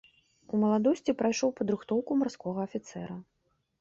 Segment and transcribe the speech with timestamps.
[0.53, 3.15] У маладосці прайшоў падрыхтоўку марскога афіцэра.